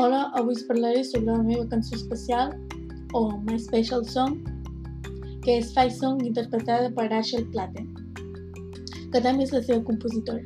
Hola, 0.00 0.30
avui 0.38 0.54
us 0.54 0.62
parlaré 0.62 1.02
sobre 1.02 1.26
la 1.26 1.42
meva 1.42 1.64
cançó 1.66 1.96
especial, 1.96 2.52
o 3.14 3.20
My 3.42 3.58
Special 3.58 4.04
Song, 4.06 4.36
que 5.42 5.56
és 5.58 5.72
Five 5.74 5.90
Song 5.90 6.20
interpretada 6.22 6.92
per 6.94 7.06
Asher 7.10 7.40
Platten, 7.50 7.88
que 9.10 9.18
també 9.24 9.42
és 9.42 9.50
la 9.50 9.60
seva 9.66 9.82
compositora. 9.88 10.38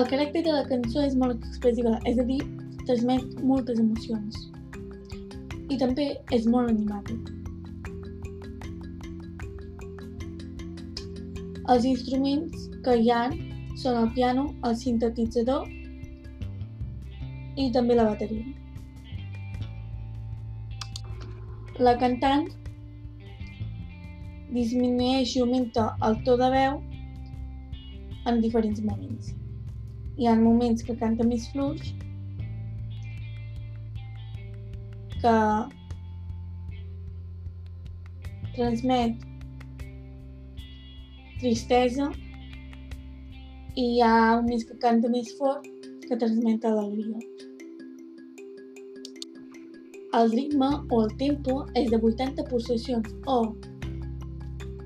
El 0.00 0.08
caràcter 0.08 0.40
de 0.46 0.54
la 0.54 0.62
cançó 0.70 1.02
és 1.04 1.16
molt 1.22 1.44
expressiva, 1.50 1.92
és 2.08 2.16
a 2.22 2.24
dir, 2.30 2.38
transmet 2.86 3.42
moltes 3.50 3.82
emocions. 3.82 4.38
I 5.68 5.76
també 5.82 6.06
és 6.32 6.46
molt 6.54 6.72
animada. 6.72 7.18
Els 11.68 11.84
instruments 11.84 12.64
que 12.88 12.96
hi 12.96 13.12
ha 13.12 13.20
són 13.84 14.00
el 14.06 14.08
piano, 14.16 14.46
el 14.64 14.80
sintetitzador 14.86 15.68
i 17.60 17.70
també 17.74 17.96
la 17.98 18.08
bateria. 18.08 18.46
La 21.80 21.96
cantant 22.00 22.46
disminueix 24.54 25.34
i 25.36 25.42
augmenta 25.44 25.90
el 26.06 26.18
to 26.26 26.36
de 26.40 26.48
veu 26.54 26.78
en 28.30 28.40
diferents 28.44 28.80
moments. 28.84 29.34
Hi 30.20 30.28
ha 30.28 30.36
moments 30.36 30.84
que 30.84 30.96
canta 31.02 31.24
més 31.24 31.46
fluix, 31.52 31.92
que 35.20 35.36
transmet 38.56 39.28
tristesa 41.40 42.10
i 43.76 43.84
hi 43.84 44.00
ha 44.04 44.14
moments 44.40 44.66
que 44.68 44.80
canta 44.82 45.12
més 45.12 45.30
fort 45.38 45.68
que 46.08 46.18
transmet 46.24 46.66
alegria. 46.68 47.48
El 50.12 50.32
ritme 50.32 50.68
o 50.90 51.04
el 51.04 51.16
tempo 51.18 51.52
és 51.78 51.90
de 51.90 51.98
80 52.02 52.42
pulsacions 52.48 53.12
o 53.30 53.54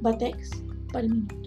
batecs 0.05 0.51
per 0.91 1.01
minut. 1.09 1.47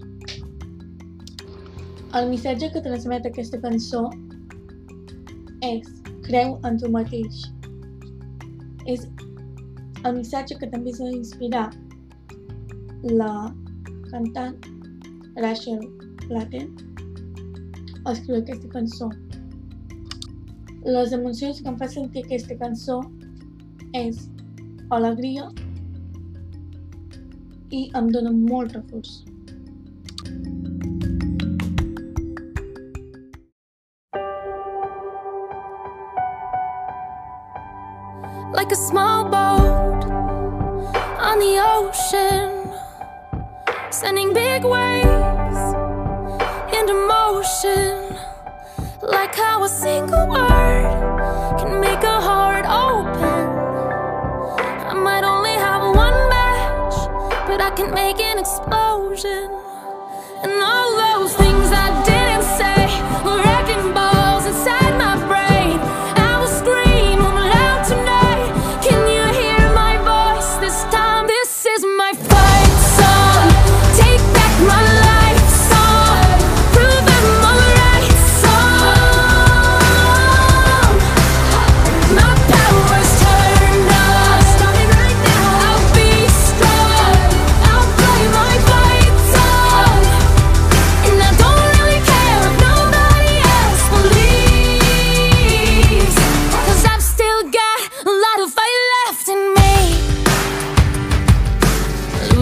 El 2.18 2.32
missatge 2.32 2.72
que 2.74 2.82
transmet 2.82 3.28
aquesta 3.30 3.60
cançó 3.62 4.02
és 5.68 5.92
creu 6.26 6.56
en 6.66 6.80
tu 6.82 6.90
mateix. 6.90 7.44
És 8.90 9.06
el 10.10 10.18
missatge 10.18 10.58
que 10.58 10.72
també 10.74 10.96
s'ha 10.98 11.12
d'inspirar 11.12 11.68
la 13.14 13.32
cantant 14.10 14.58
Rachel 15.38 15.86
Platten 16.26 16.74
a 18.08 18.16
escriure 18.16 18.42
aquesta 18.42 18.74
cançó. 18.74 19.12
Les 20.82 21.14
emocions 21.14 21.62
que 21.62 21.70
em 21.70 21.78
fa 21.78 21.92
sentir 21.94 22.26
aquesta 22.26 22.58
cançó 22.58 22.98
és 23.94 24.30
alegria 24.92 25.48
i 27.72 27.90
em 27.96 28.12
dona 28.12 28.32
molt 28.32 28.76
reforç. 28.76 29.24
Like 38.54 38.72
a 38.72 38.76
small 38.76 39.26
boat 39.30 40.06
on 41.20 41.40
the 41.40 41.60
ocean, 41.60 42.72
sending 43.92 44.34
big 44.34 44.64
waves 44.64 45.62
into 46.74 46.94
motion. 47.08 48.16
Like 49.02 49.36
how 49.36 49.64
a 49.64 49.70
single 49.70 50.28
word 50.28 51.60
can 51.60 51.80
make 51.80 52.04
a 52.04 52.20
heart 52.20 52.66
open. 52.66 53.07
Make 57.94 58.20
an 58.20 58.40
explosion. 58.40 59.57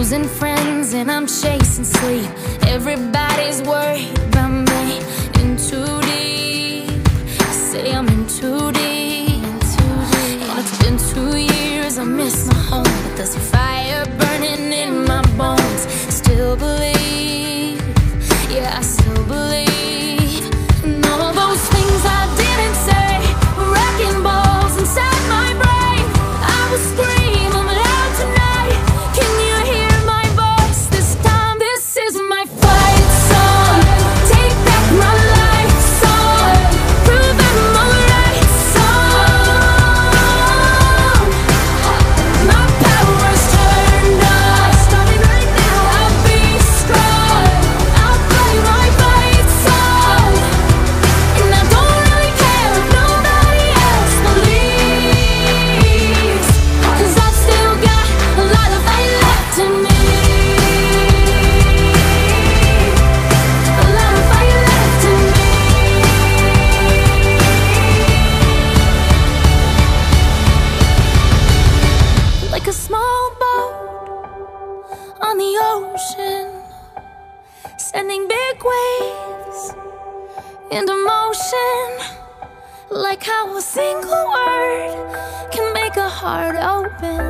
Losing 0.08 0.28
friends 0.28 0.94
and 0.94 1.10
I'm 1.10 1.26
chasing 1.26 1.82
sleep. 1.82 2.30
Everybody's 2.68 3.60
worried 3.62 4.16
about 4.28 4.52
me. 4.52 5.00
In 5.40 5.56
too 5.56 6.00
deep. 6.02 7.08
Say 7.50 7.92
I'm 7.92 8.06
in 8.06 8.24
too 8.28 8.70
deep. 8.70 9.42
And 10.46 10.58
it's 10.60 10.78
been 10.78 10.96
two 11.12 11.36
years, 11.36 11.98
I 11.98 12.04
miss 12.04 12.46
my 12.46 12.54
home. 12.54 12.84
But 12.84 13.16
there's 13.16 13.34
a 13.34 13.40
sending 77.96 78.28
big 78.28 78.56
waves 78.72 79.74
into 80.70 80.94
motion. 81.14 81.84
Like 82.90 83.22
how 83.22 83.56
a 83.56 83.62
single 83.62 84.24
word 84.36 85.50
can 85.50 85.66
make 85.72 85.96
a 85.96 86.10
heart 86.20 86.56
open. 86.76 87.20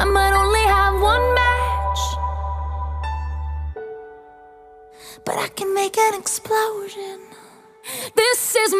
I 0.00 0.04
might 0.16 0.34
only 0.42 0.64
have 0.76 0.94
one 1.12 1.26
match, 1.40 2.02
but 5.24 5.36
I 5.46 5.48
can 5.56 5.72
make 5.74 5.96
an 5.96 6.14
explosion. 6.20 7.18
This 8.14 8.56
is 8.56 8.74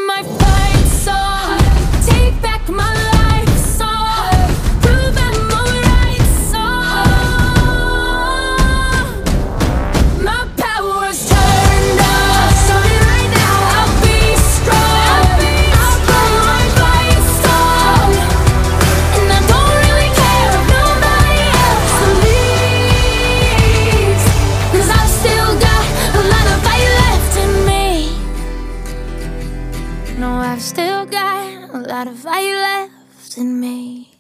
I 30.21 30.53
I've 30.53 30.61
still 30.61 31.07
got 31.07 31.71
a 31.73 31.79
lot 31.79 32.09
of 32.09 32.19
fire 32.19 32.57
left 32.57 33.39
in 33.39 33.61
me. 33.61 34.18